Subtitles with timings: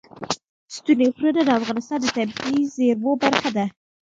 [0.75, 3.65] ستوني غرونه د افغانستان د طبیعي زیرمو برخه ده.